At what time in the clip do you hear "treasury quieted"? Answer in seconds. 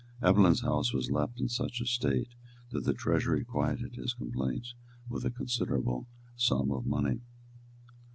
2.95-3.93